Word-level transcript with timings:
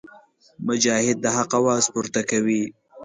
مجاهد 0.67 1.17
د 1.21 1.25
حق 1.35 1.51
اواز 1.59 1.83
پورته 1.93 2.21
کوي. 2.29 2.63